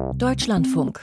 [0.00, 1.00] Deutschlandfunk.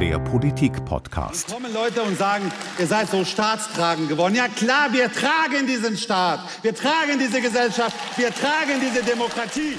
[0.00, 1.52] Der Politik-Podcast.
[1.52, 4.34] Kommen Leute und sagen, ihr seid so staatstragend geworden.
[4.34, 9.78] Ja klar, wir tragen diesen Staat, wir tragen diese Gesellschaft, wir tragen diese Demokratie.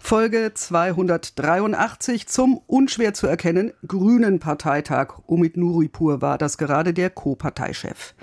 [0.00, 5.18] Folge 283 zum unschwer zu erkennen Grünen Parteitag.
[5.26, 8.14] Omid Nuripur war das gerade der Co-Parteichef.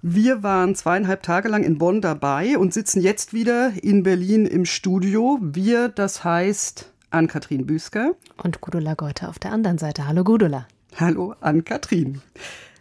[0.00, 4.64] Wir waren zweieinhalb Tage lang in Bonn dabei und sitzen jetzt wieder in Berlin im
[4.64, 5.38] Studio.
[5.42, 8.14] Wir, das heißt Ann-Kathrin Büsker.
[8.42, 10.06] Und Gudula Goethe auf der anderen Seite.
[10.06, 10.66] Hallo Gudula.
[10.96, 12.20] Hallo Ann-Kathrin.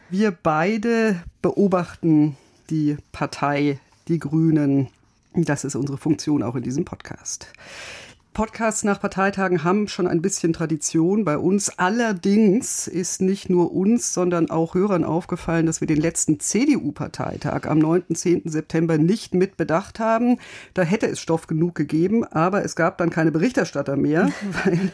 [0.10, 2.38] Wir beide beobachten
[2.70, 4.90] die Partei, die Grünen.
[5.34, 7.48] Das ist unsere Funktion auch in diesem Podcast.
[8.36, 11.80] Podcasts nach Parteitagen haben schon ein bisschen Tradition bei uns.
[11.80, 17.80] Allerdings ist nicht nur uns, sondern auch Hörern aufgefallen, dass wir den letzten CDU-Parteitag am
[17.80, 18.14] 9.
[18.14, 18.42] 10.
[18.44, 20.38] September nicht mit bedacht haben.
[20.74, 24.30] Da hätte es Stoff genug gegeben, aber es gab dann keine Berichterstatter mehr,
[24.66, 24.92] weil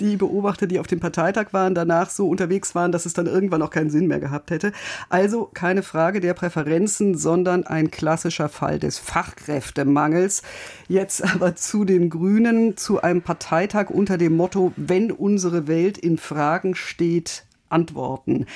[0.00, 3.62] die Beobachter, die auf dem Parteitag waren, danach so unterwegs waren, dass es dann irgendwann
[3.62, 4.72] auch keinen Sinn mehr gehabt hätte.
[5.08, 10.42] Also keine Frage der Präferenzen, sondern ein klassischer Fall des Fachkräftemangels.
[10.88, 16.18] Jetzt aber zu den Grünen, zu einem Parteitag unter dem Motto, wenn unsere Welt in
[16.18, 18.46] Fragen steht, antworten.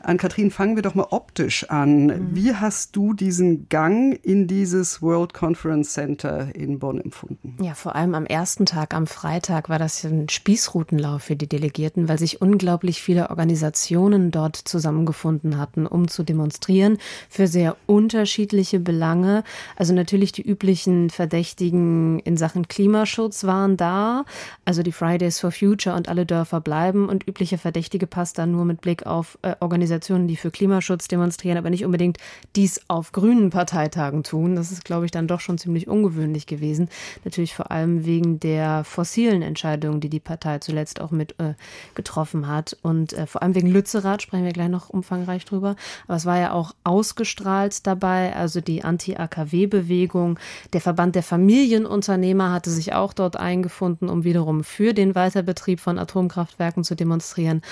[0.00, 2.06] An Kathrin, fangen wir doch mal optisch an.
[2.06, 2.28] Mhm.
[2.32, 7.56] Wie hast du diesen Gang in dieses World Conference Center in Bonn empfunden?
[7.60, 12.08] Ja, vor allem am ersten Tag, am Freitag, war das ein Spießrutenlauf für die Delegierten,
[12.08, 19.42] weil sich unglaublich viele Organisationen dort zusammengefunden hatten, um zu demonstrieren für sehr unterschiedliche Belange.
[19.76, 24.24] Also natürlich die üblichen Verdächtigen in Sachen Klimaschutz waren da,
[24.64, 28.57] also die Fridays for Future und alle Dörfer bleiben und übliche Verdächtige passt dann nur
[28.64, 32.18] mit Blick auf äh, Organisationen, die für Klimaschutz demonstrieren, aber nicht unbedingt
[32.56, 34.56] dies auf grünen Parteitagen tun.
[34.56, 36.88] Das ist, glaube ich, dann doch schon ziemlich ungewöhnlich gewesen.
[37.24, 41.54] Natürlich vor allem wegen der fossilen Entscheidungen, die die Partei zuletzt auch mit äh,
[41.94, 42.76] getroffen hat.
[42.82, 45.76] Und äh, vor allem wegen Lützerath sprechen wir gleich noch umfangreich drüber.
[46.06, 50.38] Aber es war ja auch ausgestrahlt dabei, also die Anti-AKW-Bewegung.
[50.72, 55.98] Der Verband der Familienunternehmer hatte sich auch dort eingefunden, um wiederum für den Weiterbetrieb von
[55.98, 57.62] Atomkraftwerken zu demonstrieren.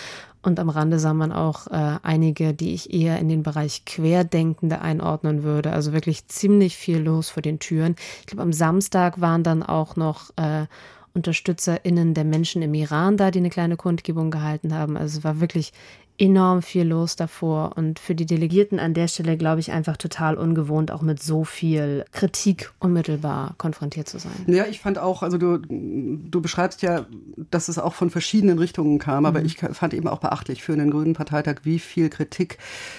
[0.46, 4.80] Und am Rande sah man auch äh, einige, die ich eher in den Bereich Querdenkende
[4.80, 5.72] einordnen würde.
[5.72, 7.96] Also wirklich ziemlich viel los vor den Türen.
[8.20, 10.66] Ich glaube, am Samstag waren dann auch noch äh,
[11.14, 14.96] UnterstützerInnen der Menschen im Iran da, die eine kleine Kundgebung gehalten haben.
[14.96, 15.72] Also es war wirklich
[16.18, 20.36] enorm viel los davor und für die Delegierten an der Stelle, glaube ich, einfach total
[20.36, 24.32] ungewohnt, auch mit so viel Kritik unmittelbar konfrontiert zu sein.
[24.46, 27.06] Ja, ich fand auch, also du, du beschreibst ja,
[27.50, 29.26] dass es auch von verschiedenen Richtungen kam, mhm.
[29.26, 32.58] aber ich fand eben auch beachtlich für einen Grünen Parteitag, wie viel Kritik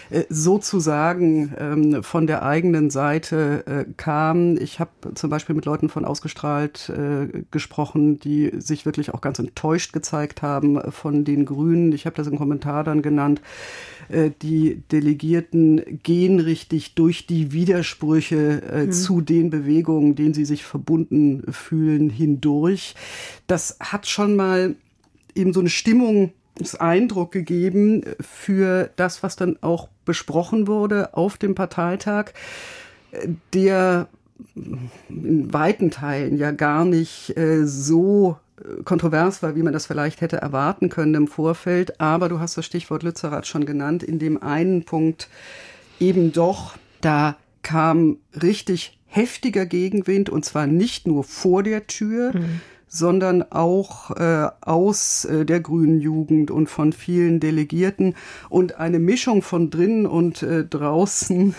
[0.09, 4.57] äh, sozusagen ähm, von der eigenen Seite äh, kam.
[4.57, 9.39] Ich habe zum Beispiel mit Leuten von Ausgestrahlt äh, gesprochen, die sich wirklich auch ganz
[9.39, 11.91] enttäuscht gezeigt haben von den Grünen.
[11.91, 13.41] Ich habe das im Kommentar dann genannt.
[14.09, 18.91] Äh, die Delegierten gehen richtig durch die Widersprüche äh, mhm.
[18.91, 22.95] zu den Bewegungen, denen sie sich verbunden fühlen, hindurch.
[23.47, 24.75] Das hat schon mal
[25.35, 26.33] eben so eine Stimmung
[26.79, 32.31] Eindruck gegeben für das, was dann auch besprochen wurde auf dem Parteitag,
[33.11, 34.07] äh, der
[35.09, 38.37] in weiten Teilen ja gar nicht äh, so
[38.83, 41.99] kontrovers war, wie man das vielleicht hätte erwarten können im Vorfeld.
[41.99, 44.03] Aber du hast das Stichwort Lützerath schon genannt.
[44.03, 45.29] In dem einen Punkt
[45.99, 52.61] eben doch, da kam richtig heftiger Gegenwind und zwar nicht nur vor der Tür, mhm.
[52.87, 58.15] sondern auch äh, aus äh, der grünen Jugend und von vielen Delegierten
[58.49, 61.55] und eine Mischung von drinnen und äh, draußen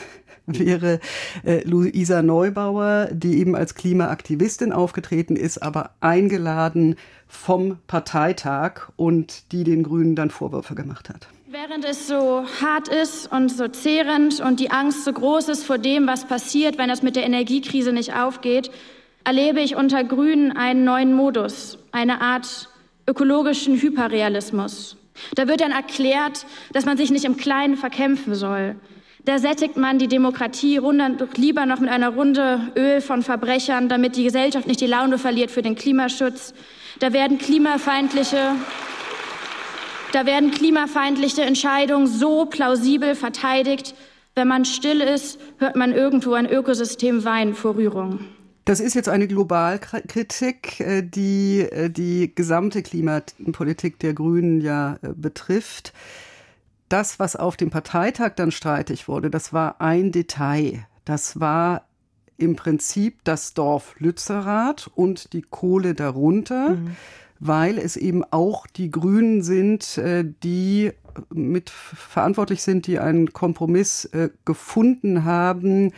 [0.49, 1.01] wäre
[1.45, 9.65] äh, Luisa Neubauer, die eben als Klimaaktivistin aufgetreten ist, aber eingeladen vom Parteitag und die
[9.65, 11.29] den Grünen dann Vorwürfe gemacht hat.
[11.51, 15.79] Während es so hart ist und so zehrend und die Angst so groß ist vor
[15.79, 18.71] dem, was passiert, wenn das mit der Energiekrise nicht aufgeht,
[19.25, 22.69] erlebe ich unter Grünen einen neuen Modus, eine Art
[23.07, 24.97] ökologischen Hyperrealismus.
[25.35, 28.77] Da wird dann erklärt, dass man sich nicht im Kleinen verkämpfen soll,
[29.25, 30.81] da sättigt man die Demokratie
[31.37, 35.51] lieber noch mit einer Runde Öl von Verbrechern, damit die Gesellschaft nicht die Laune verliert
[35.51, 36.55] für den Klimaschutz.
[37.01, 38.55] Da werden klimafeindliche,
[40.13, 43.95] da werden klimafeindliche Entscheidungen so plausibel verteidigt.
[44.35, 48.21] Wenn man still ist, hört man irgendwo ein Ökosystem weinen vor Rührung.
[48.65, 55.09] Das ist jetzt eine Globalkritik, äh, die äh, die gesamte Klimapolitik der Grünen ja äh,
[55.17, 55.93] betrifft
[56.89, 60.87] das, was auf dem Parteitag dann streitig wurde, das war ein Detail.
[61.05, 61.87] Das war
[62.37, 66.71] im Prinzip das Dorf Lützerath und die Kohle darunter.
[66.71, 66.97] Mhm.
[67.41, 70.91] weil es eben auch die Grünen sind, äh, die
[71.33, 75.93] mit verantwortlich sind, die einen Kompromiss äh, gefunden haben,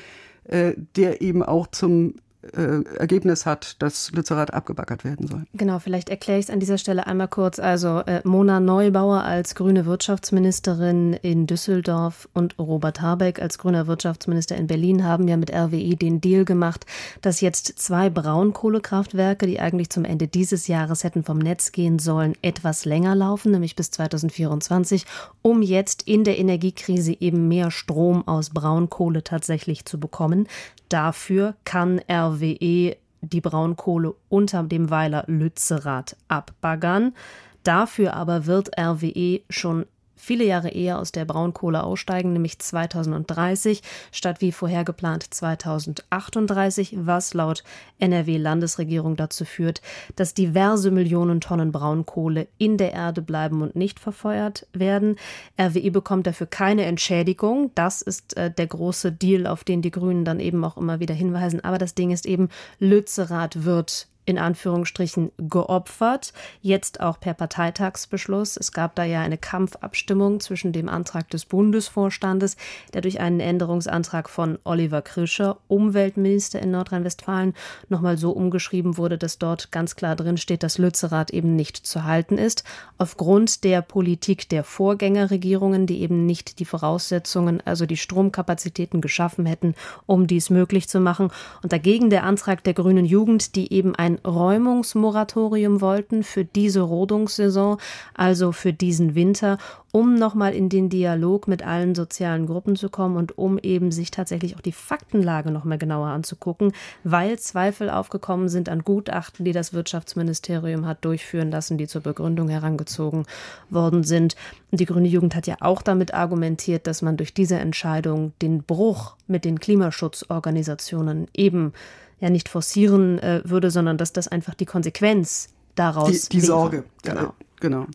[0.44, 5.44] äh, der eben auch zum äh, Ergebnis hat, dass Lützerath abgebaggert werden soll.
[5.52, 7.58] Genau, vielleicht erkläre ich es an dieser Stelle einmal kurz.
[7.58, 14.56] Also äh, Mona Neubauer als grüne Wirtschaftsministerin in Düsseldorf und Robert Habeck als grüner Wirtschaftsminister
[14.56, 16.87] in Berlin haben ja mit RWE den Deal gemacht,
[17.20, 22.34] dass jetzt zwei Braunkohlekraftwerke, die eigentlich zum Ende dieses Jahres hätten vom Netz gehen sollen,
[22.40, 25.04] etwas länger laufen, nämlich bis 2024,
[25.43, 30.48] um jetzt in der Energiekrise eben mehr Strom aus Braunkohle tatsächlich zu bekommen.
[30.88, 37.15] Dafür kann RWE die Braunkohle unter dem Weiler Lützerath abbaggern.
[37.62, 39.87] Dafür aber wird RWE schon
[40.20, 43.82] viele Jahre eher aus der Braunkohle aussteigen, nämlich 2030
[44.12, 47.64] statt wie vorher geplant 2038, was laut
[47.99, 49.81] NRW-Landesregierung dazu führt,
[50.17, 55.17] dass diverse Millionen Tonnen Braunkohle in der Erde bleiben und nicht verfeuert werden.
[55.58, 57.70] RWE bekommt dafür keine Entschädigung.
[57.75, 61.14] Das ist äh, der große Deal, auf den die Grünen dann eben auch immer wieder
[61.14, 61.64] hinweisen.
[61.64, 66.32] Aber das Ding ist eben, Lützerath wird in Anführungsstrichen geopfert,
[66.62, 68.56] jetzt auch per Parteitagsbeschluss.
[68.56, 72.56] Es gab da ja eine Kampfabstimmung zwischen dem Antrag des Bundesvorstandes,
[72.94, 77.55] der durch einen Änderungsantrag von Oliver Krischer, Umweltminister in Nordrhein-Westfalen,
[77.88, 82.05] nochmal so umgeschrieben wurde, dass dort ganz klar drin steht, dass Lützerath eben nicht zu
[82.05, 82.65] halten ist,
[82.99, 89.75] aufgrund der Politik der Vorgängerregierungen, die eben nicht die Voraussetzungen, also die Stromkapazitäten geschaffen hätten,
[90.06, 91.31] um dies möglich zu machen.
[91.62, 97.78] Und dagegen der Antrag der Grünen Jugend, die eben ein Räumungsmoratorium wollten für diese Rodungssaison,
[98.14, 99.58] also für diesen Winter,
[99.93, 104.11] um nochmal in den Dialog mit allen sozialen Gruppen zu kommen und um eben sich
[104.11, 106.72] tatsächlich auch die Faktenlage nochmal genauer anzugucken,
[107.02, 112.49] weil Zweifel aufgekommen sind an Gutachten, die das Wirtschaftsministerium hat durchführen lassen, die zur Begründung
[112.49, 113.25] herangezogen
[113.69, 114.37] worden sind.
[114.70, 119.17] Die Grüne Jugend hat ja auch damit argumentiert, dass man durch diese Entscheidung den Bruch
[119.26, 121.72] mit den Klimaschutzorganisationen eben
[122.20, 126.84] ja nicht forcieren äh, würde, sondern dass das einfach die Konsequenz daraus Die, die Sorge,
[127.02, 127.25] genau.
[127.25, 127.87] Äh, genau.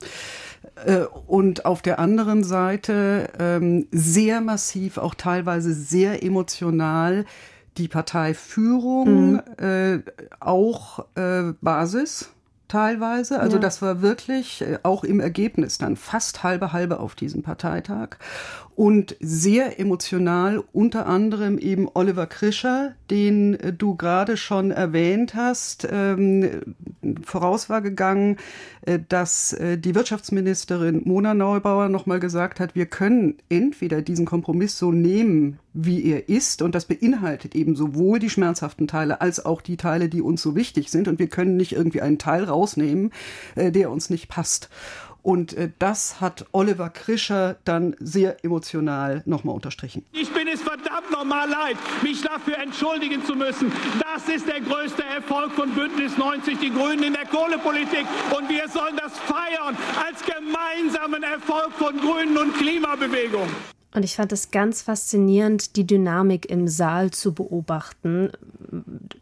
[0.85, 7.25] Äh, und auf der anderen Seite ähm, sehr massiv, auch teilweise sehr emotional,
[7.77, 9.41] die Parteiführung, mhm.
[9.57, 9.99] äh,
[10.39, 12.29] auch äh, Basis
[12.67, 13.39] teilweise.
[13.39, 13.61] Also ja.
[13.61, 18.17] das war wirklich äh, auch im Ergebnis dann fast halbe halbe auf diesem Parteitag
[18.75, 25.87] und sehr emotional, unter anderem eben Oliver Krischer, den äh, du gerade schon erwähnt hast.
[25.89, 26.75] Ähm,
[27.23, 28.35] voraus war gegangen,
[28.85, 34.77] äh, dass äh, die Wirtschaftsministerin Mona Neubauer nochmal gesagt hat, wir können entweder diesen Kompromiss
[34.77, 39.61] so nehmen, wie er ist, und das beinhaltet eben sowohl die schmerzhaften Teile als auch
[39.61, 43.11] die Teile, die uns so wichtig sind, und wir können nicht irgendwie einen Teil rausnehmen,
[43.57, 44.69] der uns nicht passt.
[45.25, 50.05] Und äh, das hat Oliver Krischer dann sehr emotional nochmal unterstrichen.
[50.11, 53.71] Ich bin es verdammt nochmal leid, mich dafür entschuldigen zu müssen.
[53.99, 58.05] Das ist der größte Erfolg von Bündnis 90, die Grünen in der Kohlepolitik.
[58.37, 59.75] Und wir sollen das feiern
[60.05, 63.47] als gemeinsamen Erfolg von Grünen und Klimabewegung.
[63.95, 68.29] Und ich fand es ganz faszinierend, die Dynamik im Saal zu beobachten.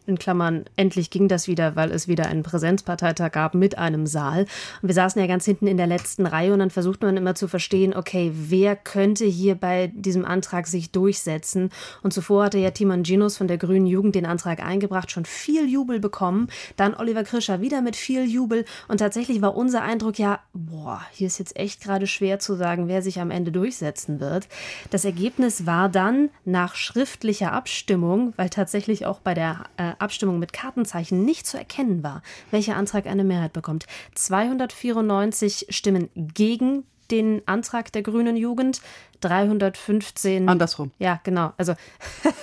[0.05, 4.41] In Klammern, endlich ging das wieder, weil es wieder einen Präsenzparteitag gab mit einem Saal.
[4.81, 7.35] Und wir saßen ja ganz hinten in der letzten Reihe und dann versucht man immer
[7.35, 11.69] zu verstehen, okay, wer könnte hier bei diesem Antrag sich durchsetzen?
[12.01, 15.69] Und zuvor hatte ja Timon Ginos von der Grünen Jugend den Antrag eingebracht, schon viel
[15.69, 16.49] Jubel bekommen.
[16.75, 18.65] Dann Oliver Krischer wieder mit viel Jubel.
[18.89, 22.89] Und tatsächlich war unser Eindruck ja, boah, hier ist jetzt echt gerade schwer zu sagen,
[22.89, 24.49] wer sich am Ende durchsetzen wird.
[24.89, 30.53] Das Ergebnis war dann nach schriftlicher Abstimmung, weil tatsächlich auch bei der äh, Abstimmung mit
[30.53, 32.21] Kartenzeichen nicht zu erkennen war,
[32.51, 33.85] welcher Antrag eine Mehrheit bekommt.
[34.15, 38.81] 294 Stimmen gegen den Antrag der Grünen Jugend,
[39.21, 40.49] 315.
[40.49, 40.91] Andersrum.
[40.99, 41.53] Ja, genau.
[41.57, 41.73] Also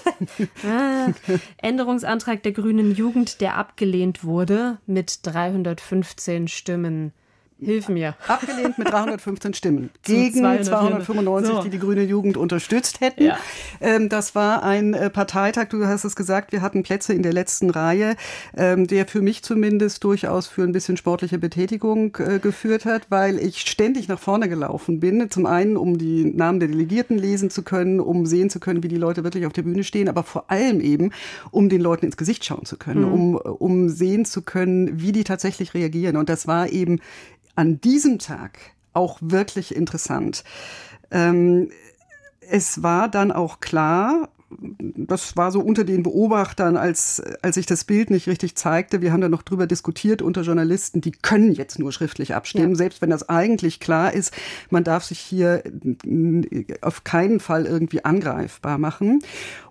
[0.67, 1.09] ah,
[1.59, 7.13] Änderungsantrag der Grünen Jugend, der abgelehnt wurde mit 315 Stimmen
[7.63, 8.15] Hilf mir.
[8.27, 9.91] Abgelehnt mit 315 Stimmen.
[10.03, 11.63] Gegen 295, so.
[11.63, 13.25] die die grüne Jugend unterstützt hätten.
[13.25, 13.39] Ja.
[13.81, 17.33] Ähm, das war ein äh, Parteitag, du hast es gesagt, wir hatten Plätze in der
[17.33, 18.17] letzten Reihe,
[18.57, 23.39] ähm, der für mich zumindest durchaus für ein bisschen sportliche Betätigung äh, geführt hat, weil
[23.39, 25.31] ich ständig nach vorne gelaufen bin.
[25.31, 28.89] Zum einen, um die Namen der Delegierten lesen zu können, um sehen zu können, wie
[28.89, 31.13] die Leute wirklich auf der Bühne stehen, aber vor allem eben,
[31.51, 33.13] um den Leuten ins Gesicht schauen zu können, mhm.
[33.13, 36.17] um, um sehen zu können, wie die tatsächlich reagieren.
[36.17, 37.01] Und das war eben
[37.61, 38.59] an diesem Tag
[38.95, 40.45] auch wirklich interessant.
[41.11, 41.71] Ähm,
[42.41, 44.31] es war dann auch klar,
[44.79, 49.03] das war so unter den Beobachtern, als, als ich das Bild nicht richtig zeigte.
[49.03, 52.77] Wir haben da noch drüber diskutiert unter Journalisten, die können jetzt nur schriftlich abstimmen, ja.
[52.77, 54.33] selbst wenn das eigentlich klar ist.
[54.71, 55.63] Man darf sich hier
[56.81, 59.21] auf keinen Fall irgendwie angreifbar machen.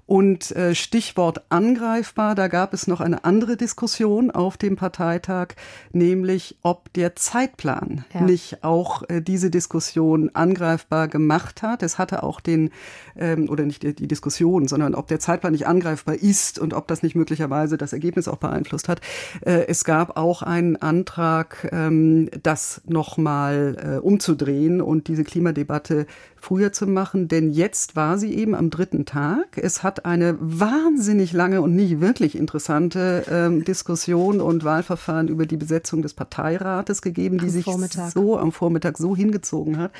[0.09, 5.49] Und äh, Stichwort angreifbar, da gab es noch eine andere Diskussion auf dem Parteitag,
[5.91, 8.21] nämlich ob der Zeitplan ja.
[8.21, 11.83] nicht auch äh, diese Diskussion angreifbar gemacht hat.
[11.83, 12.71] Es hatte auch den,
[13.17, 16.87] ähm, oder nicht die, die Diskussion, sondern ob der Zeitplan nicht angreifbar ist und ob
[16.87, 19.01] das nicht möglicherweise das Ergebnis auch beeinflusst hat.
[19.41, 26.07] Äh, es gab auch einen Antrag, ähm, das nochmal äh, umzudrehen und diese Klimadebatte
[26.39, 29.57] früher zu machen, denn jetzt war sie eben am dritten Tag.
[29.57, 35.57] Es hat eine wahnsinnig lange und nicht wirklich interessante ähm, Diskussion und Wahlverfahren über die
[35.57, 38.11] Besetzung des Parteirates gegeben, die am sich Vormittag.
[38.11, 39.91] so am Vormittag so hingezogen hat,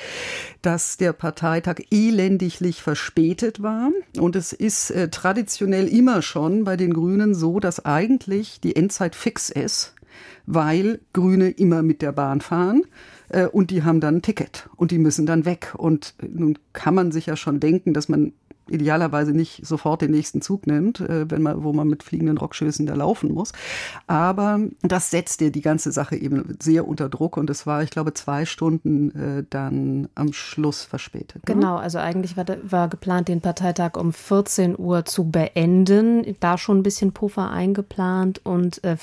[0.62, 3.90] dass der Parteitag elendiglich verspätet war.
[4.18, 9.14] Und es ist äh, traditionell immer schon bei den Grünen so, dass eigentlich die Endzeit
[9.14, 9.94] fix ist,
[10.46, 12.82] weil Grüne immer mit der Bahn fahren
[13.30, 15.74] äh, und die haben dann ein Ticket und die müssen dann weg.
[15.76, 18.32] Und nun kann man sich ja schon denken, dass man
[18.70, 22.86] idealerweise nicht sofort den nächsten Zug nimmt, äh, wenn man, wo man mit fliegenden Rockschößen
[22.86, 23.52] da laufen muss.
[24.06, 27.90] Aber das setzt dir die ganze Sache eben sehr unter Druck und es war, ich
[27.90, 31.48] glaube, zwei Stunden äh, dann am Schluss verspätet.
[31.48, 31.54] Ne?
[31.54, 36.36] Genau, also eigentlich war, war geplant, den Parteitag um 14 Uhr zu beenden.
[36.40, 38.96] Da schon ein bisschen Puffer eingeplant und äh,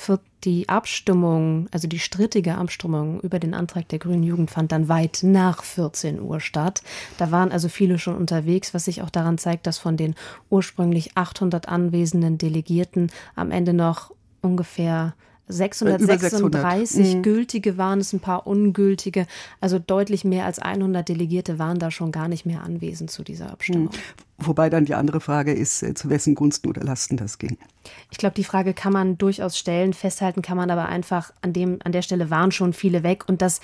[0.44, 5.20] die Abstimmung, also die strittige Abstimmung über den Antrag der Grünen Jugend fand dann weit
[5.22, 6.82] nach 14 Uhr statt.
[7.16, 10.14] Da waren also viele schon unterwegs, was sich auch daran zeigt, dass von den
[10.50, 15.14] ursprünglich 800 anwesenden Delegierten am Ende noch ungefähr
[15.48, 17.22] 636 mhm.
[17.22, 19.26] gültige waren es, ein paar ungültige.
[19.60, 23.50] Also deutlich mehr als 100 Delegierte waren da schon gar nicht mehr anwesend zu dieser
[23.50, 23.86] Abstimmung.
[23.86, 23.90] Mhm.
[24.40, 27.58] Wobei dann die andere Frage ist, äh, zu wessen Gunsten oder Lasten das ging.
[28.10, 29.94] Ich glaube, die Frage kann man durchaus stellen.
[29.94, 33.28] Festhalten kann man aber einfach, an, dem, an der Stelle waren schon viele weg.
[33.28, 33.60] Und das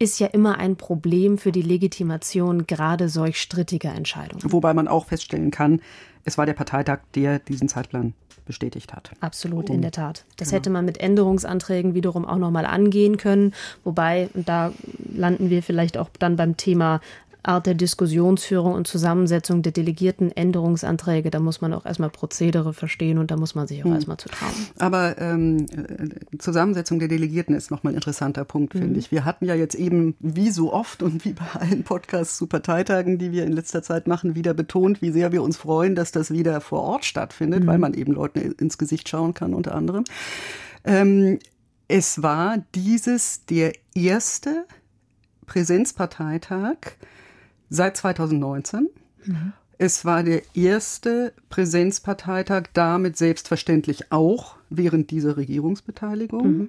[0.00, 4.42] ist ja immer ein Problem für die Legitimation gerade solch strittiger Entscheidungen.
[4.50, 5.82] Wobei man auch feststellen kann,
[6.24, 8.14] es war der Parteitag, der diesen Zeitplan
[8.46, 9.12] bestätigt hat.
[9.20, 10.24] Absolut, in der Tat.
[10.38, 10.56] Das genau.
[10.56, 13.54] hätte man mit Änderungsanträgen wiederum auch nochmal angehen können.
[13.84, 14.72] Wobei, und da
[15.14, 17.00] landen wir vielleicht auch dann beim Thema
[17.42, 23.18] Art der Diskussionsführung und Zusammensetzung der delegierten Änderungsanträge, da muss man auch erstmal Prozedere verstehen
[23.18, 23.94] und da muss man sich auch hm.
[23.94, 24.52] erstmal zu trauen.
[24.78, 25.66] Aber ähm,
[26.38, 28.78] Zusammensetzung der Delegierten ist nochmal ein interessanter Punkt, mhm.
[28.80, 29.10] finde ich.
[29.10, 33.18] Wir hatten ja jetzt eben, wie so oft und wie bei allen Podcasts zu Parteitagen,
[33.18, 36.30] die wir in letzter Zeit machen, wieder betont, wie sehr wir uns freuen, dass das
[36.30, 37.66] wieder vor Ort stattfindet, mhm.
[37.66, 40.04] weil man eben Leuten ins Gesicht schauen kann, unter anderem.
[40.84, 41.38] Ähm,
[41.88, 44.64] es war dieses der erste
[45.46, 46.76] Präsenzparteitag,
[47.70, 48.88] seit 2019.
[49.24, 49.52] Mhm.
[49.78, 56.46] Es war der erste Präsenzparteitag, damit selbstverständlich auch während dieser Regierungsbeteiligung.
[56.46, 56.68] Mhm.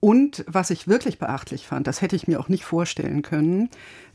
[0.00, 3.70] Und was ich wirklich beachtlich fand, das hätte ich mir auch nicht vorstellen können,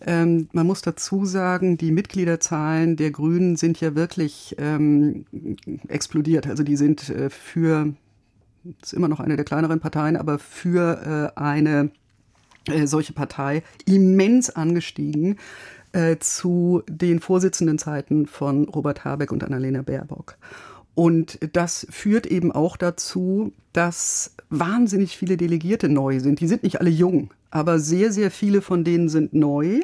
[0.06, 5.26] ähm, man muss dazu sagen, die Mitgliederzahlen der Grünen sind ja wirklich ähm,
[5.88, 6.46] explodiert.
[6.46, 7.92] Also die sind äh, für,
[8.84, 11.90] ist immer noch eine der kleineren Parteien, aber für äh, eine
[12.68, 15.38] äh, solche Partei immens angestiegen.
[15.92, 20.38] Äh, zu den Vorsitzendenzeiten von Robert Habeck und Annalena Baerbock.
[20.94, 26.42] Und das führt eben auch dazu, dass wahnsinnig viele Delegierte neu sind.
[26.42, 29.80] Die sind nicht alle jung, aber sehr, sehr viele von denen sind neu.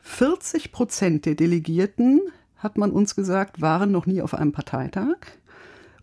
[0.00, 2.20] 40 Prozent der Delegierten,
[2.58, 5.16] hat man uns gesagt, waren noch nie auf einem Parteitag.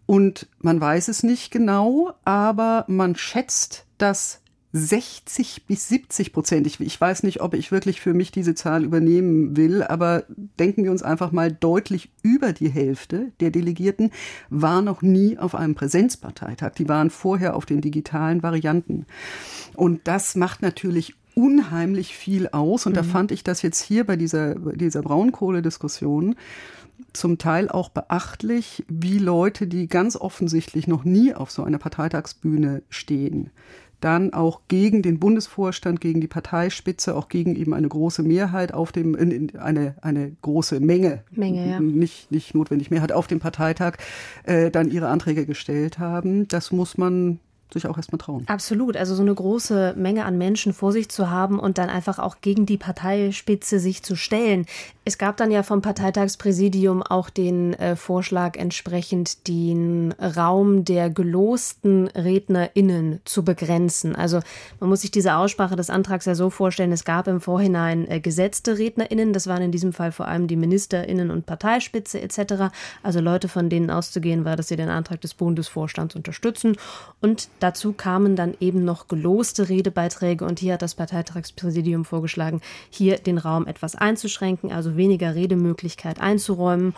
[0.06, 4.42] Und man weiß es nicht genau, aber man schätzt, dass
[4.76, 6.66] 60 bis 70 Prozent.
[6.66, 10.24] Ich, ich, weiß nicht, ob ich wirklich für mich diese Zahl übernehmen will, aber
[10.60, 14.10] denken wir uns einfach mal deutlich über die Hälfte der Delegierten
[14.50, 16.72] war noch nie auf einem Präsenzparteitag.
[16.72, 19.06] Die waren vorher auf den digitalen Varianten.
[19.76, 22.88] Und das macht natürlich unheimlich viel aus.
[22.88, 22.98] Und mhm.
[22.98, 26.36] da fand ich das jetzt hier bei dieser, dieser Braunkohle-Diskussion
[27.12, 32.82] zum Teil auch beachtlich, wie Leute, die ganz offensichtlich noch nie auf so einer Parteitagsbühne
[32.90, 33.52] stehen,
[34.04, 38.92] dann auch gegen den Bundesvorstand, gegen die Parteispitze, auch gegen eben eine große Mehrheit auf
[38.92, 39.16] dem,
[39.58, 41.80] eine, eine große Menge, Menge ja.
[41.80, 43.98] nicht, nicht notwendig Mehrheit auf dem Parteitag,
[44.44, 46.48] äh, dann ihre Anträge gestellt haben.
[46.48, 47.40] Das muss man
[47.74, 48.46] sich auch erstmal trauen.
[48.48, 48.96] Absolut.
[48.96, 52.38] Also so eine große Menge an Menschen vor sich zu haben und dann einfach auch
[52.42, 54.66] gegen die Parteispitze sich zu stellen,
[55.06, 62.08] Es gab dann ja vom Parteitagspräsidium auch den äh, Vorschlag, entsprechend den Raum der gelosten
[62.08, 64.16] RednerInnen zu begrenzen.
[64.16, 64.40] Also
[64.80, 68.22] man muss sich diese Aussprache des Antrags ja so vorstellen, es gab im Vorhinein äh,
[68.22, 73.20] gesetzte RednerInnen, das waren in diesem Fall vor allem die MinisterInnen und Parteispitze etc., also
[73.20, 76.78] Leute, von denen auszugehen war, dass sie den Antrag des Bundesvorstands unterstützen.
[77.20, 83.18] Und dazu kamen dann eben noch geloste Redebeiträge und hier hat das Parteitagspräsidium vorgeschlagen, hier
[83.18, 86.96] den Raum etwas einzuschränken, also weniger Redemöglichkeit einzuräumen.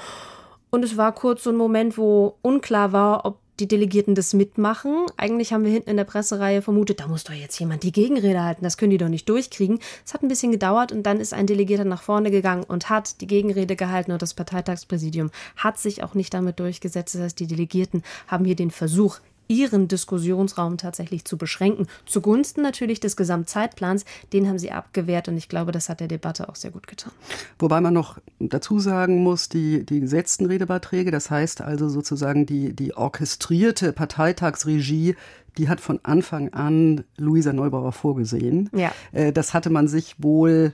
[0.70, 5.06] Und es war kurz so ein Moment, wo unklar war, ob die Delegierten das mitmachen.
[5.18, 8.44] Eigentlich haben wir hinten in der Pressereihe vermutet, da muss doch jetzt jemand die Gegenrede
[8.44, 9.80] halten, das können die doch nicht durchkriegen.
[10.06, 13.22] Es hat ein bisschen gedauert und dann ist ein Delegierter nach vorne gegangen und hat
[13.22, 17.16] die Gegenrede gehalten und das Parteitagspräsidium hat sich auch nicht damit durchgesetzt.
[17.16, 21.88] Das heißt, die Delegierten haben hier den Versuch ihren Diskussionsraum tatsächlich zu beschränken.
[22.06, 26.50] Zugunsten natürlich des Gesamtzeitplans, den haben sie abgewehrt und ich glaube, das hat der Debatte
[26.50, 27.12] auch sehr gut getan.
[27.60, 32.74] Wobei man noch dazu sagen muss, die, die gesetzten Redebeiträge, das heißt also sozusagen die,
[32.74, 35.16] die orchestrierte Parteitagsregie,
[35.58, 38.70] die hat von Anfang an Luisa Neubauer vorgesehen.
[38.74, 38.92] Ja.
[39.12, 40.74] Äh, das hatte man sich wohl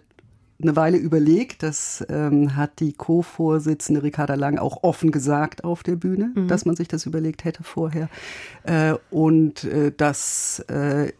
[0.63, 1.63] eine Weile überlegt.
[1.63, 6.47] Das ähm, hat die Co-Vorsitzende Ricarda Lang auch offen gesagt auf der Bühne, mhm.
[6.47, 8.09] dass man sich das überlegt hätte vorher.
[8.63, 11.11] Äh, und äh, das äh,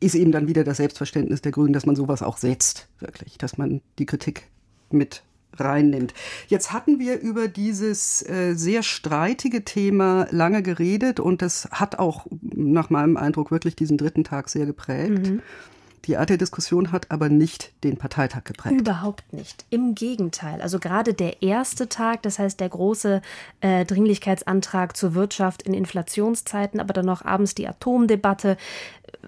[0.00, 3.58] ist eben dann wieder das Selbstverständnis der Grünen, dass man sowas auch setzt, wirklich, dass
[3.58, 4.48] man die Kritik
[4.90, 5.22] mit
[5.58, 6.14] reinnimmt.
[6.48, 12.26] Jetzt hatten wir über dieses äh, sehr streitige Thema lange geredet und das hat auch
[12.40, 15.28] nach meinem Eindruck wirklich diesen dritten Tag sehr geprägt.
[15.28, 15.42] Mhm.
[16.06, 18.80] Die Art der Diskussion hat aber nicht den Parteitag geprägt.
[18.80, 19.64] Überhaupt nicht.
[19.70, 20.62] Im Gegenteil.
[20.62, 23.20] Also gerade der erste Tag, das heißt der große
[23.60, 28.56] äh, Dringlichkeitsantrag zur Wirtschaft in Inflationszeiten, aber dann noch abends die Atomdebatte,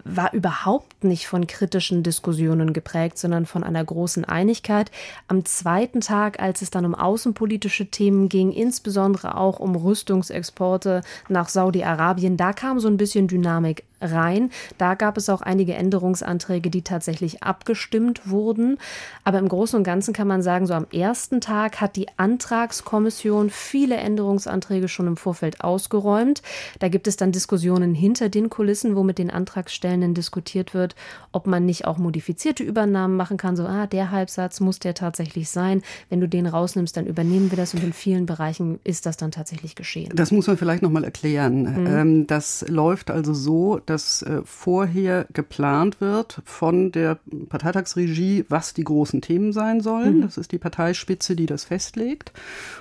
[0.04, 4.90] war überhaupt nicht von kritischen Diskussionen geprägt, sondern von einer großen Einigkeit.
[5.28, 11.48] Am zweiten Tag, als es dann um außenpolitische Themen ging, insbesondere auch um Rüstungsexporte nach
[11.48, 14.50] Saudi-Arabien, da kam so ein bisschen Dynamik rein.
[14.78, 18.78] Da gab es auch einige Änderungsanträge, die tatsächlich abgestimmt wurden.
[19.24, 23.50] Aber im Großen und Ganzen kann man sagen, so am ersten Tag hat die Antragskommission
[23.50, 26.42] viele Änderungsanträge schon im Vorfeld ausgeräumt.
[26.80, 29.30] Da gibt es dann Diskussionen hinter den Kulissen, wo mit den
[29.72, 30.94] Antragstellenden diskutiert wird,
[31.32, 33.56] ob man nicht auch modifizierte Übernahmen machen kann.
[33.56, 35.82] So, ah, der Halbsatz muss der tatsächlich sein.
[36.10, 37.74] Wenn du den rausnimmst, dann übernehmen wir das.
[37.74, 40.12] Und in vielen Bereichen ist das dann tatsächlich geschehen.
[40.14, 41.62] Das muss man vielleicht nochmal erklären.
[41.62, 41.86] Mhm.
[41.86, 47.18] Ähm, das läuft also so, dass äh, vorher geplant wird von der
[47.48, 50.18] Parteitagsregie, was die großen Themen sein sollen.
[50.18, 50.22] Mhm.
[50.22, 52.32] Das ist die Parteispitze, die das festlegt.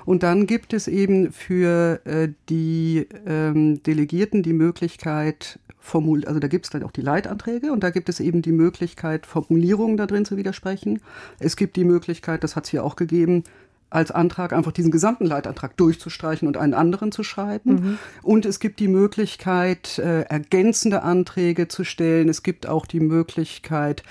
[0.05, 6.47] Und dann gibt es eben für äh, die ähm, Delegierten die Möglichkeit, formul also da
[6.47, 10.05] gibt es dann auch die Leitanträge und da gibt es eben die Möglichkeit, Formulierungen da
[10.05, 11.01] drin zu widersprechen.
[11.39, 13.43] Es gibt die Möglichkeit, das hat es hier auch gegeben,
[13.89, 17.73] als Antrag einfach diesen gesamten Leitantrag durchzustreichen und einen anderen zu schreiben.
[17.73, 17.97] Mhm.
[18.23, 22.29] Und es gibt die Möglichkeit, äh, ergänzende Anträge zu stellen.
[22.29, 24.03] Es gibt auch die Möglichkeit,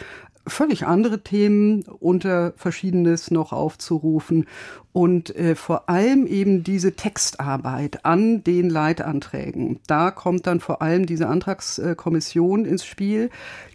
[0.46, 4.46] völlig andere Themen unter Verschiedenes noch aufzurufen
[4.92, 9.80] und äh, vor allem eben diese Textarbeit an den Leitanträgen.
[9.86, 13.30] Da kommt dann vor allem diese Antragskommission ins Spiel,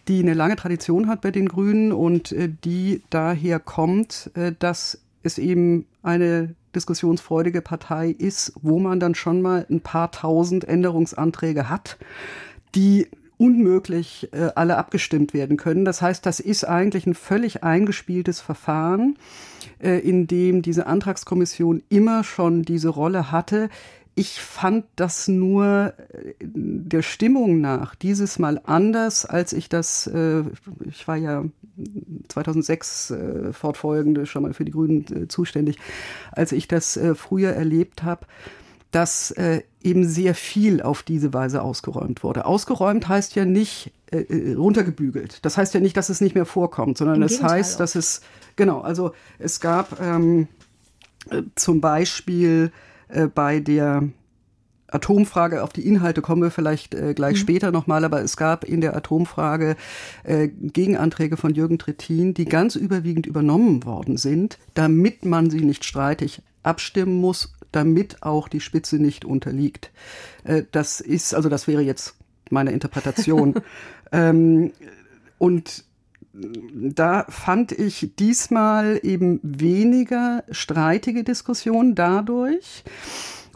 [0.07, 4.99] die eine lange Tradition hat bei den Grünen und äh, die daher kommt, äh, dass
[5.23, 11.69] es eben eine diskussionsfreudige Partei ist, wo man dann schon mal ein paar tausend Änderungsanträge
[11.69, 11.97] hat,
[12.75, 15.85] die unmöglich äh, alle abgestimmt werden können.
[15.85, 19.17] Das heißt, das ist eigentlich ein völlig eingespieltes Verfahren,
[19.79, 23.69] äh, in dem diese Antragskommission immer schon diese Rolle hatte,
[24.17, 30.43] ich fand das nur äh, der Stimmung nach dieses Mal anders, als ich das, äh,
[30.85, 31.43] ich war ja
[32.29, 35.77] 2006 äh, fortfolgende schon mal für die Grünen äh, zuständig,
[36.31, 38.25] als ich das äh, früher erlebt habe,
[38.95, 42.45] dass äh, eben sehr viel auf diese Weise ausgeräumt wurde.
[42.45, 43.91] Ausgeräumt heißt ja nicht
[44.55, 45.43] runtergebügelt.
[45.43, 48.21] Das heißt ja nicht, dass es nicht mehr vorkommt, sondern es das heißt, dass es,
[48.55, 50.47] genau, also es gab ähm,
[51.55, 52.71] zum Beispiel
[53.09, 54.03] äh, bei der
[54.87, 57.39] Atomfrage, auf die Inhalte kommen wir vielleicht äh, gleich mhm.
[57.39, 59.75] später nochmal, aber es gab in der Atomfrage
[60.23, 65.83] äh, Gegenanträge von Jürgen Trittin, die ganz überwiegend übernommen worden sind, damit man sie nicht
[65.83, 69.91] streitig abstimmen muss, damit auch die Spitze nicht unterliegt.
[70.43, 72.15] Äh, das ist, also das wäre jetzt
[72.49, 73.55] meine Interpretation.
[74.11, 74.71] ähm,
[75.37, 75.83] und
[76.33, 82.83] da fand ich diesmal eben weniger streitige Diskussionen dadurch.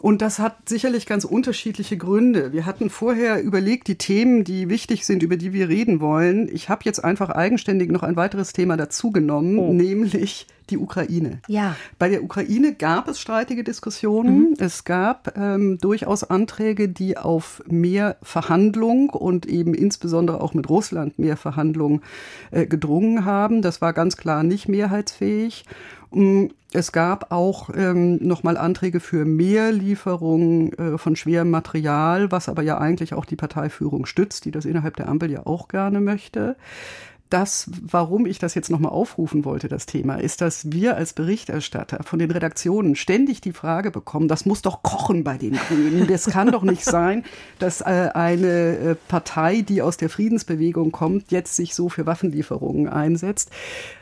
[0.00, 2.52] Und das hat sicherlich ganz unterschiedliche Gründe.
[2.52, 6.48] Wir hatten vorher überlegt, die Themen, die wichtig sind, über die wir reden wollen.
[6.52, 9.72] Ich habe jetzt einfach eigenständig noch ein weiteres Thema dazugenommen, oh.
[9.72, 11.40] nämlich die Ukraine.
[11.48, 11.76] Ja.
[11.98, 14.50] Bei der Ukraine gab es streitige Diskussionen.
[14.50, 14.56] Mhm.
[14.58, 21.18] Es gab ähm, durchaus Anträge, die auf mehr Verhandlung und eben insbesondere auch mit Russland
[21.18, 22.02] mehr Verhandlung
[22.50, 23.62] äh, gedrungen haben.
[23.62, 25.64] Das war ganz klar nicht mehrheitsfähig.
[26.12, 32.48] Mm, es gab auch ähm, nochmal Anträge für mehr Lieferungen äh, von schwerem Material, was
[32.48, 36.00] aber ja eigentlich auch die Parteiführung stützt, die das innerhalb der Ampel ja auch gerne
[36.00, 36.56] möchte
[37.30, 42.02] das, warum ich das jetzt nochmal aufrufen wollte, das Thema, ist, dass wir als Berichterstatter
[42.02, 46.08] von den Redaktionen ständig die Frage bekommen, das muss doch kochen bei den Grünen.
[46.08, 47.24] Das kann doch nicht sein,
[47.60, 52.88] dass äh, eine äh, Partei, die aus der Friedensbewegung kommt, jetzt sich so für Waffenlieferungen
[52.88, 53.50] einsetzt.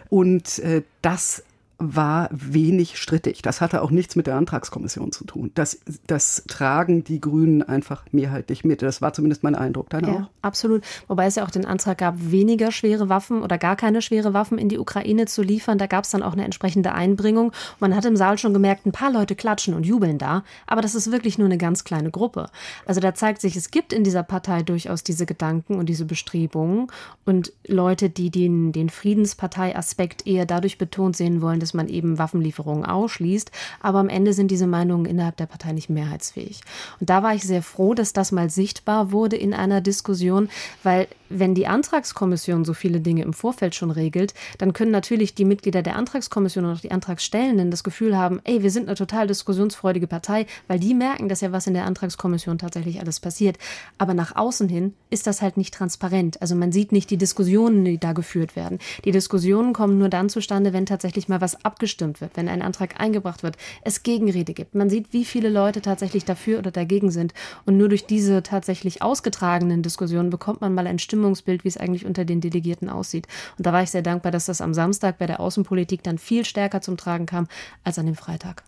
[0.09, 1.42] Und äh, das
[1.79, 3.41] war wenig strittig.
[3.41, 5.53] Das hatte auch nichts mit der Antragskommission zu tun.
[5.55, 8.83] Das, das tragen die Grünen einfach mehrheitlich mit.
[8.83, 9.88] Das war zumindest mein Eindruck.
[9.91, 10.31] Deine ja, auch?
[10.43, 10.83] Absolut.
[11.07, 14.59] Wobei es ja auch den Antrag gab, weniger schwere Waffen oder gar keine schwere Waffen
[14.59, 15.79] in die Ukraine zu liefern.
[15.79, 17.53] Da gab es dann auch eine entsprechende Einbringung.
[17.79, 20.43] Man hat im Saal schon gemerkt, ein paar Leute klatschen und jubeln da.
[20.67, 22.51] Aber das ist wirklich nur eine ganz kleine Gruppe.
[22.87, 26.88] Also da zeigt sich, es gibt in dieser Partei durchaus diese Gedanken und diese Bestrebungen.
[27.25, 32.87] Und Leute, die den, den Friedenspartei-Aspekt eher dadurch betont sehen wollen, dass man eben Waffenlieferungen
[32.87, 33.50] ausschließt.
[33.81, 36.62] Aber am Ende sind diese Meinungen innerhalb der Partei nicht mehrheitsfähig.
[36.98, 40.48] Und da war ich sehr froh, dass das mal sichtbar wurde in einer Diskussion,
[40.83, 45.44] weil wenn die Antragskommission so viele Dinge im Vorfeld schon regelt, dann können natürlich die
[45.44, 49.26] Mitglieder der Antragskommission und auch die Antragstellenden das Gefühl haben, ey, wir sind eine total
[49.26, 53.59] diskussionsfreudige Partei, weil die merken, dass ja was in der Antragskommission tatsächlich alles passiert.
[53.98, 56.40] Aber nach außen hin ist das halt nicht transparent.
[56.40, 58.78] Also man sieht nicht die Diskussionen, die da geführt werden.
[59.04, 63.01] Die Diskussionen kommen nur dann zustande, wenn tatsächlich mal was abgestimmt wird, wenn ein Antrag
[63.01, 64.75] eingebracht wird, es Gegenrede gibt.
[64.75, 67.35] Man sieht, wie viele Leute tatsächlich dafür oder dagegen sind.
[67.66, 72.07] Und nur durch diese tatsächlich ausgetragenen Diskussionen bekommt man mal ein Stimmungsbild, wie es eigentlich
[72.07, 73.27] unter den Delegierten aussieht.
[73.57, 76.44] Und da war ich sehr dankbar, dass das am Samstag bei der Außenpolitik dann viel
[76.44, 77.49] stärker zum Tragen kam
[77.85, 78.62] als an dem Freitag.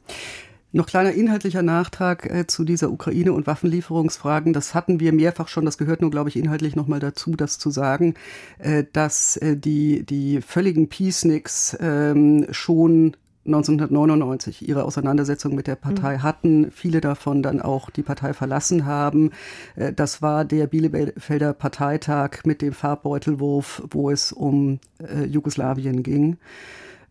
[0.72, 4.52] Noch kleiner inhaltlicher Nachtrag äh, zu dieser Ukraine- und Waffenlieferungsfragen.
[4.52, 5.64] Das hatten wir mehrfach schon.
[5.64, 8.14] Das gehört nur, glaube ich, inhaltlich nochmal dazu, das zu sagen,
[8.58, 16.18] äh, dass äh, die, die völligen Peaceniks ähm, schon 1999 ihre Auseinandersetzung mit der Partei
[16.18, 16.22] mhm.
[16.22, 19.30] hatten, viele davon dann auch die Partei verlassen haben.
[19.76, 26.38] Äh, das war der Bielefelder Parteitag mit dem Farbbeutelwurf, wo es um äh, Jugoslawien ging.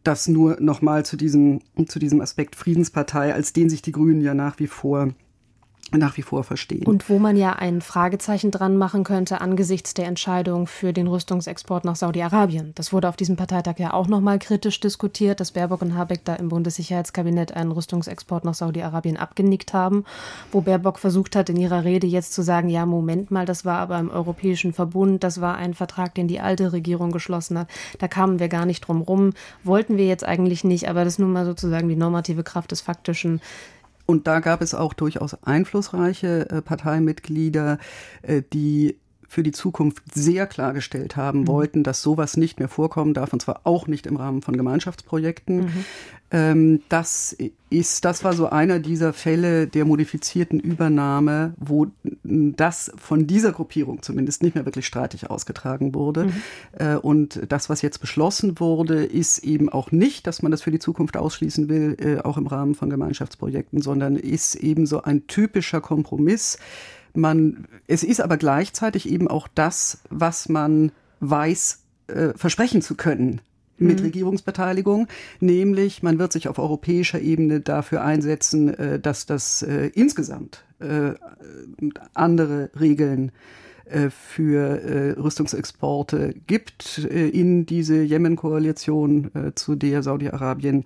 [0.04, 4.34] Das nur nochmal zu diesem, zu diesem Aspekt Friedenspartei, als den sich die Grünen ja
[4.34, 5.10] nach wie vor
[5.97, 6.86] nach wie vor verstehen.
[6.86, 11.86] Und wo man ja ein Fragezeichen dran machen könnte angesichts der Entscheidung für den Rüstungsexport
[11.86, 12.73] nach Saudi-Arabien.
[12.75, 16.36] Das wurde auf diesem Parteitag ja auch nochmal kritisch diskutiert, dass Baerbock und Habeck da
[16.36, 20.06] im Bundessicherheitskabinett einen Rüstungsexport nach Saudi-Arabien abgenickt haben,
[20.52, 23.80] wo Baerbock versucht hat, in ihrer Rede jetzt zu sagen, ja, Moment mal, das war
[23.80, 27.67] aber im Europäischen Verbund, das war ein Vertrag, den die alte Regierung geschlossen hat.
[27.97, 29.32] Da kamen wir gar nicht drum rum,
[29.63, 32.82] wollten wir jetzt eigentlich nicht, aber das ist nun mal sozusagen die normative Kraft des
[32.82, 33.41] Faktischen
[34.10, 37.78] und da gab es auch durchaus einflussreiche äh, Parteimitglieder,
[38.24, 38.98] äh, die
[39.30, 41.48] für die Zukunft sehr klargestellt haben mhm.
[41.48, 45.58] wollten, dass sowas nicht mehr vorkommen darf, und zwar auch nicht im Rahmen von Gemeinschaftsprojekten.
[45.58, 45.86] Mhm.
[46.32, 47.38] Ähm, das
[47.70, 51.88] ist, das war so einer dieser Fälle der modifizierten Übernahme, wo
[52.24, 56.26] das von dieser Gruppierung zumindest nicht mehr wirklich streitig ausgetragen wurde.
[56.26, 56.34] Mhm.
[56.74, 60.72] Äh, und das, was jetzt beschlossen wurde, ist eben auch nicht, dass man das für
[60.72, 65.28] die Zukunft ausschließen will, äh, auch im Rahmen von Gemeinschaftsprojekten, sondern ist eben so ein
[65.28, 66.58] typischer Kompromiss,
[67.13, 73.41] man, es ist aber gleichzeitig eben auch das, was man weiß, äh, versprechen zu können
[73.78, 74.06] mit mhm.
[74.06, 75.08] Regierungsbeteiligung,
[75.39, 81.13] nämlich man wird sich auf europäischer Ebene dafür einsetzen, äh, dass das äh, insgesamt äh,
[82.13, 83.32] andere Regeln
[83.86, 90.86] äh, für äh, Rüstungsexporte gibt in diese Jemen-Koalition, zu der Saudi-Arabien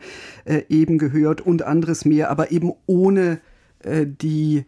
[0.70, 3.40] eben gehört und anderes mehr, aber eben ohne
[3.86, 4.66] die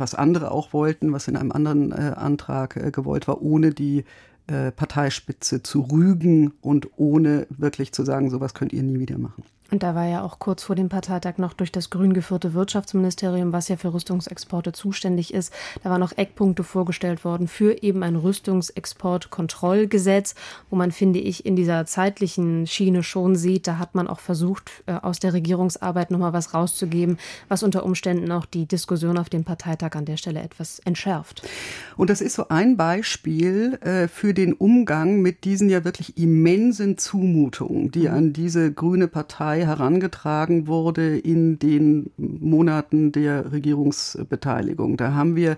[0.00, 4.04] was andere auch wollten, was in einem anderen äh, Antrag äh, gewollt war, ohne die
[4.46, 9.44] äh, Parteispitze zu rügen und ohne wirklich zu sagen, sowas könnt ihr nie wieder machen.
[9.70, 13.52] Und da war ja auch kurz vor dem Parteitag noch durch das grün geführte Wirtschaftsministerium,
[13.52, 15.52] was ja für Rüstungsexporte zuständig ist,
[15.82, 20.34] da waren noch Eckpunkte vorgestellt worden für eben ein Rüstungsexportkontrollgesetz,
[20.70, 24.70] wo man, finde ich, in dieser zeitlichen Schiene schon sieht, da hat man auch versucht,
[24.86, 29.44] äh, aus der Regierungsarbeit nochmal was rauszugeben, was unter Umständen auch die Diskussion auf dem
[29.44, 31.42] Parteitag an der Stelle etwas entschärft.
[31.96, 36.98] Und das ist so ein Beispiel äh, für den Umgang mit diesen ja wirklich immensen
[36.98, 38.14] Zumutungen, die mhm.
[38.14, 44.96] an diese grüne Partei Partei herangetragen wurde in den Monaten der Regierungsbeteiligung.
[44.96, 45.56] Da haben wir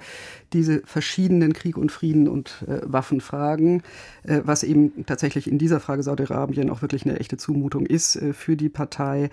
[0.53, 3.83] diese verschiedenen Krieg und Frieden und äh, Waffenfragen,
[4.25, 8.33] äh, was eben tatsächlich in dieser Frage Saudi-Arabien auch wirklich eine echte Zumutung ist äh,
[8.33, 9.31] für die Partei.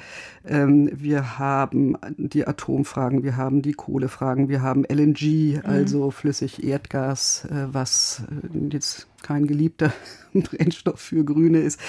[0.47, 5.61] Ähm, wir haben die Atomfragen, wir haben die Kohlefragen, wir haben LNG, mhm.
[5.63, 9.93] also flüssig Erdgas, äh, was äh, jetzt kein geliebter
[10.33, 11.79] Brennstoff für Grüne ist,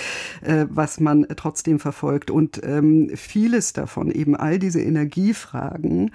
[0.42, 2.30] äh, was man trotzdem verfolgt.
[2.30, 6.12] Und ähm, vieles davon, eben all diese Energiefragen,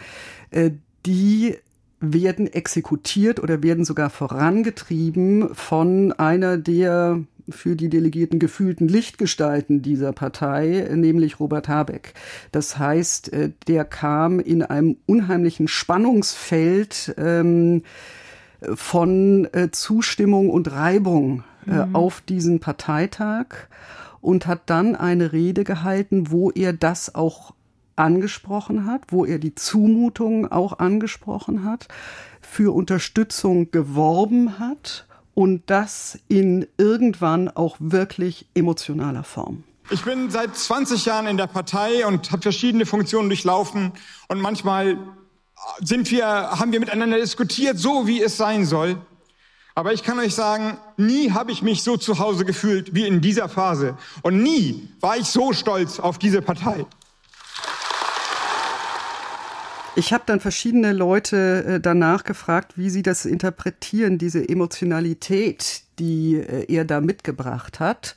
[1.06, 1.56] die
[2.00, 10.14] werden exekutiert oder werden sogar vorangetrieben von einer der für die Delegierten gefühlten Lichtgestalten dieser
[10.14, 12.14] Partei, nämlich Robert Habeck.
[12.52, 17.84] Das heißt, äh, der kam in einem unheimlichen Spannungsfeld ähm,
[18.76, 21.96] von äh, Zustimmung und Reibung äh, mhm.
[21.96, 23.68] auf diesen Parteitag
[24.22, 27.54] und hat dann eine Rede gehalten, wo er das auch
[27.96, 31.88] angesprochen hat, wo er die Zumutungen auch angesprochen hat,
[32.42, 39.64] für Unterstützung geworben hat und das in irgendwann auch wirklich emotionaler Form.
[39.92, 43.92] Ich bin seit 20 Jahren in der Partei und habe verschiedene Funktionen durchlaufen
[44.28, 44.98] und manchmal
[45.80, 48.98] sind wir, haben wir miteinander diskutiert, so wie es sein soll.
[49.78, 53.20] Aber ich kann euch sagen, nie habe ich mich so zu Hause gefühlt wie in
[53.20, 53.98] dieser Phase.
[54.22, 56.86] Und nie war ich so stolz auf diese Partei.
[59.98, 66.36] Ich habe dann verschiedene Leute äh, danach gefragt, wie sie das interpretieren, diese Emotionalität, die
[66.36, 68.16] äh, er da mitgebracht hat.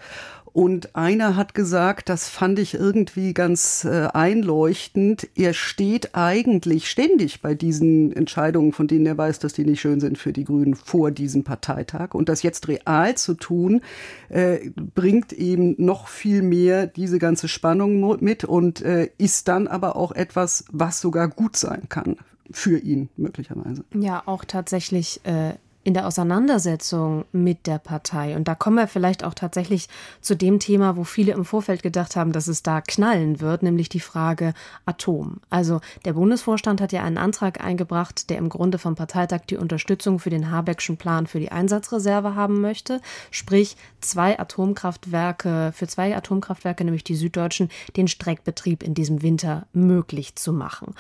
[0.58, 5.28] Und einer hat gesagt, das fand ich irgendwie ganz äh, einleuchtend.
[5.36, 10.00] Er steht eigentlich ständig bei diesen Entscheidungen, von denen er weiß, dass die nicht schön
[10.00, 12.12] sind für die Grünen vor diesem Parteitag.
[12.12, 13.82] Und das jetzt real zu tun,
[14.30, 19.94] äh, bringt eben noch viel mehr diese ganze Spannung mit und äh, ist dann aber
[19.94, 22.16] auch etwas, was sogar gut sein kann
[22.50, 23.84] für ihn möglicherweise.
[23.94, 25.54] Ja, auch tatsächlich äh,
[25.88, 28.36] in der Auseinandersetzung mit der Partei.
[28.36, 29.88] Und da kommen wir vielleicht auch tatsächlich
[30.20, 33.88] zu dem Thema, wo viele im Vorfeld gedacht haben, dass es da knallen wird, nämlich
[33.88, 34.52] die Frage
[34.84, 35.40] Atom.
[35.48, 40.18] Also der Bundesvorstand hat ja einen Antrag eingebracht, der im Grunde vom Parteitag die Unterstützung
[40.18, 43.00] für den Habeckschen Plan für die Einsatzreserve haben möchte.
[43.30, 50.36] Sprich, zwei Atomkraftwerke, für zwei Atomkraftwerke, nämlich die Süddeutschen, den Streckbetrieb in diesem Winter möglich
[50.36, 50.94] zu machen.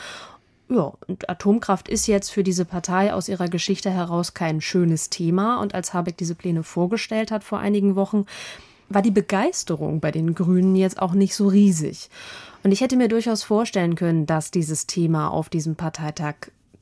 [0.70, 5.60] Ja, und Atomkraft ist jetzt für diese Partei aus ihrer Geschichte heraus kein schönes Thema.
[5.60, 8.26] Und als Habeck diese Pläne vorgestellt hat vor einigen Wochen,
[8.90, 12.10] war die Begeisterung bei den Grünen jetzt auch nicht so riesig.
[12.62, 16.34] Und ich hätte mir durchaus vorstellen können, dass dieses Thema auf diesem Parteitag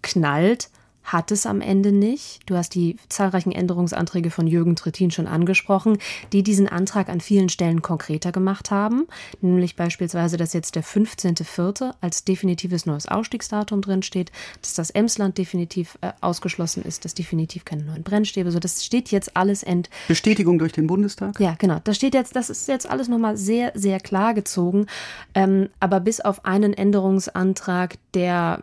[0.03, 0.69] knallt
[1.07, 2.41] hat es am Ende nicht.
[2.47, 5.99] Du hast die zahlreichen Änderungsanträge von Jürgen Trittin schon angesprochen,
[6.33, 9.07] die diesen Antrag an vielen Stellen konkreter gemacht haben.
[9.41, 11.95] Nämlich beispielsweise, dass jetzt der 15.04.
[12.01, 17.85] als definitives neues Ausstiegsdatum drinsteht, dass das Emsland definitiv äh, ausgeschlossen ist, dass definitiv keine
[17.85, 18.51] neuen Brennstäbe.
[18.51, 19.89] So, das steht jetzt alles ent.
[20.09, 21.39] Bestätigung durch den Bundestag?
[21.39, 21.79] Ja, genau.
[21.85, 24.87] Das steht jetzt, das ist jetzt alles nochmal sehr, sehr klar gezogen.
[25.35, 28.61] Ähm, aber bis auf einen Änderungsantrag, der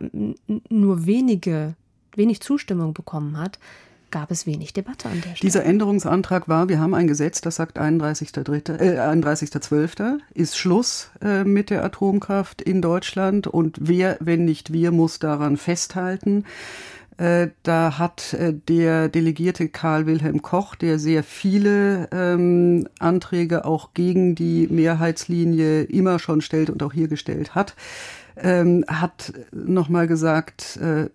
[0.68, 1.74] nur wenige
[2.16, 3.58] wenig Zustimmung bekommen hat,
[4.10, 5.40] gab es wenig Debatte an der Stelle.
[5.42, 8.78] Dieser Änderungsantrag war, wir haben ein Gesetz, das sagt 31.12.
[8.78, 9.50] Äh, 31
[10.34, 15.56] ist Schluss äh, mit der Atomkraft in Deutschland und wer, wenn nicht wir, muss daran
[15.56, 16.44] festhalten.
[17.16, 23.94] Äh, da hat äh, der Delegierte Karl Wilhelm Koch, der sehr viele ähm, Anträge auch
[23.94, 27.74] gegen die Mehrheitslinie immer schon stellt und auch hier gestellt hat,
[28.36, 31.08] ähm, hat nochmal gesagt, äh,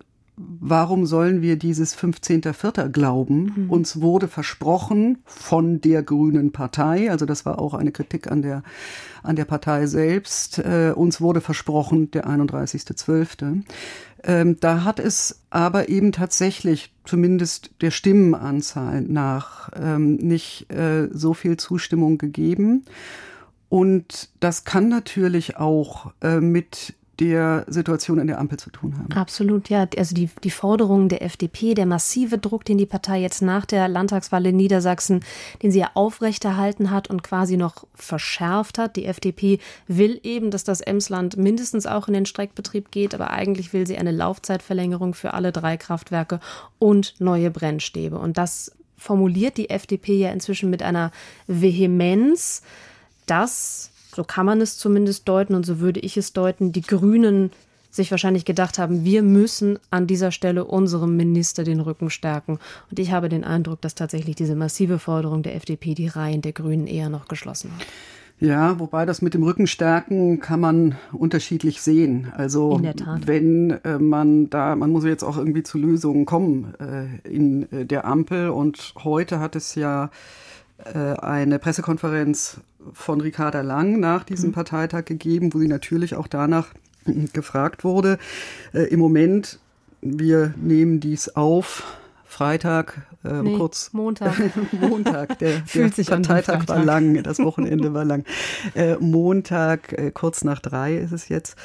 [0.60, 2.88] warum sollen wir dieses 15.04.
[2.88, 3.52] glauben?
[3.54, 3.70] Mhm.
[3.70, 8.62] Uns wurde versprochen von der Grünen Partei, also das war auch eine Kritik an der,
[9.22, 13.62] an der Partei selbst, äh, uns wurde versprochen der 31.12.
[14.22, 21.34] Ähm, da hat es aber eben tatsächlich, zumindest der Stimmenanzahl nach, ähm, nicht äh, so
[21.34, 22.84] viel Zustimmung gegeben.
[23.68, 29.12] Und das kann natürlich auch äh, mit der Situation in der Ampel zu tun haben.
[29.12, 29.86] Absolut, ja.
[29.96, 33.88] Also die, die Forderungen der FDP, der massive Druck, den die Partei jetzt nach der
[33.88, 35.20] Landtagswahl in Niedersachsen,
[35.62, 38.96] den sie ja aufrechterhalten hat und quasi noch verschärft hat.
[38.96, 43.74] Die FDP will eben, dass das Emsland mindestens auch in den Streckbetrieb geht, aber eigentlich
[43.74, 46.40] will sie eine Laufzeitverlängerung für alle drei Kraftwerke
[46.78, 48.18] und neue Brennstäbe.
[48.18, 51.10] Und das formuliert die FDP ja inzwischen mit einer
[51.46, 52.62] Vehemenz,
[53.26, 57.50] dass so kann man es zumindest deuten und so würde ich es deuten, die Grünen
[57.90, 62.60] sich wahrscheinlich gedacht haben, wir müssen an dieser Stelle unserem Minister den Rücken stärken.
[62.88, 66.52] Und ich habe den Eindruck, dass tatsächlich diese massive Forderung der FDP die Reihen der
[66.52, 67.86] Grünen eher noch geschlossen hat.
[68.38, 72.32] Ja, wobei das mit dem Rückenstärken kann man unterschiedlich sehen.
[72.34, 72.80] Also
[73.26, 77.84] wenn äh, man da, man muss jetzt auch irgendwie zu Lösungen kommen äh, in äh,
[77.84, 78.48] der Ampel.
[78.48, 80.10] Und heute hat es ja
[80.84, 82.60] eine Pressekonferenz
[82.92, 84.54] von Ricarda Lang nach diesem mhm.
[84.54, 86.68] Parteitag gegeben, wo sie natürlich auch danach
[87.32, 88.18] gefragt wurde.
[88.72, 89.58] Äh, Im Moment,
[90.00, 91.84] wir nehmen dies auf
[92.24, 93.92] Freitag, ähm, nee, kurz.
[93.92, 94.34] Montag.
[94.72, 98.24] Montag, der, der Parteitag war lang, das Wochenende war lang.
[98.74, 101.56] Äh, Montag, äh, kurz nach drei ist es jetzt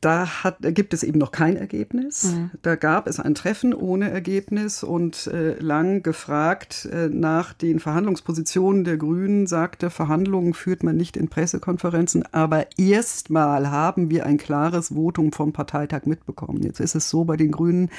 [0.00, 2.24] da hat, gibt es eben noch kein Ergebnis.
[2.24, 2.50] Mhm.
[2.62, 8.84] Da gab es ein Treffen ohne Ergebnis und äh, lang gefragt äh, nach den Verhandlungspositionen
[8.84, 14.88] der Grünen, sagte, Verhandlungen führt man nicht in Pressekonferenzen, aber erstmal haben wir ein klares
[14.88, 16.62] Votum vom Parteitag mitbekommen.
[16.62, 17.90] Jetzt ist es so bei den Grünen,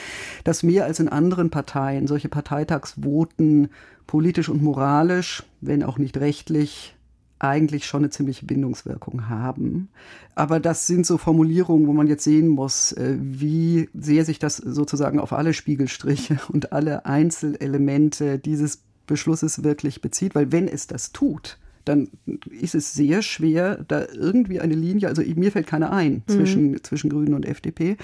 [0.43, 3.69] dass mehr als in anderen Parteien solche Parteitagsvoten
[4.05, 6.96] politisch und moralisch, wenn auch nicht rechtlich,
[7.39, 9.89] eigentlich schon eine ziemliche Bindungswirkung haben.
[10.35, 14.57] Aber das sind so Formulierungen, wo man jetzt sehen muss, äh, wie sehr sich das
[14.57, 20.35] sozusagen auf alle Spiegelstriche und alle Einzelelemente dieses Beschlusses wirklich bezieht.
[20.35, 22.09] Weil wenn es das tut, dann
[22.49, 26.83] ist es sehr schwer, da irgendwie eine Linie, also mir fällt keine ein zwischen, mhm.
[26.83, 27.97] zwischen Grünen und FDP.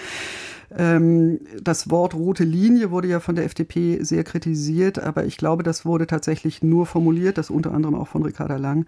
[0.76, 5.64] Ähm, das Wort rote Linie wurde ja von der FDP sehr kritisiert, aber ich glaube,
[5.64, 8.86] das wurde tatsächlich nur formuliert, das unter anderem auch von Ricarda Lang,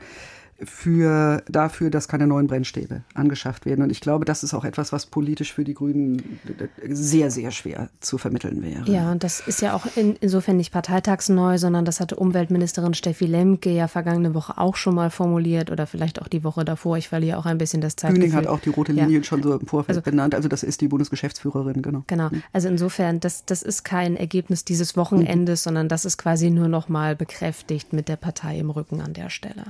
[0.64, 3.82] für, dafür, dass keine neuen Brennstäbe angeschafft werden.
[3.82, 6.40] Und ich glaube, das ist auch etwas, was politisch für die Grünen
[6.88, 8.90] sehr, sehr schwer zu vermitteln wäre.
[8.90, 13.26] Ja, und das ist ja auch in, insofern nicht parteitagsneu, sondern das hatte Umweltministerin Steffi
[13.26, 16.98] Lemke ja vergangene Woche auch schon mal formuliert oder vielleicht auch die Woche davor.
[16.98, 18.30] Ich verliere auch ein bisschen das Zeitgefühl.
[18.30, 19.24] Bühning hat auch die rote Linie ja.
[19.24, 20.36] schon so im Vorfeld also, benannt.
[20.36, 22.04] Also das ist die Bundesgeschäftsführerin, genau.
[22.08, 22.32] Genau.
[22.32, 22.44] Hm.
[22.54, 25.64] Also insofern, das, das ist kein Ergebnis dieses Wochenendes, mhm.
[25.64, 29.30] sondern das ist quasi nur noch mal bekräftigt mit der Partei im Rücken an der
[29.30, 29.66] Stelle.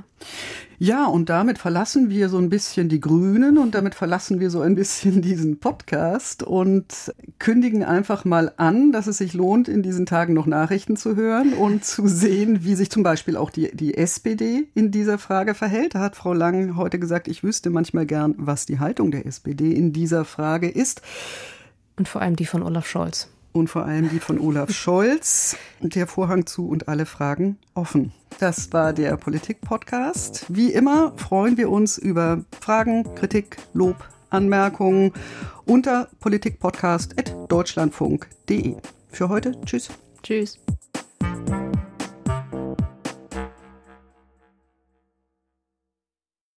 [0.77, 4.59] Ja, und damit verlassen wir so ein bisschen die Grünen und damit verlassen wir so
[4.59, 10.05] ein bisschen diesen Podcast und kündigen einfach mal an, dass es sich lohnt, in diesen
[10.05, 13.95] Tagen noch Nachrichten zu hören und zu sehen, wie sich zum Beispiel auch die, die
[13.95, 15.95] SPD in dieser Frage verhält.
[15.95, 19.71] Da hat Frau Lang heute gesagt, ich wüsste manchmal gern, was die Haltung der SPD
[19.71, 21.01] in dieser Frage ist.
[21.97, 25.55] Und vor allem die von Olaf Scholz und vor allem die von Olaf Scholz.
[25.79, 28.13] Der Vorhang zu und alle Fragen offen.
[28.39, 30.45] Das war der Politik-Podcast.
[30.49, 35.13] Wie immer freuen wir uns über Fragen, Kritik, Lob, Anmerkungen
[35.65, 38.75] unter politikpodcast.deutschlandfunk.de.
[39.09, 39.89] Für heute, tschüss.
[40.21, 40.59] Tschüss.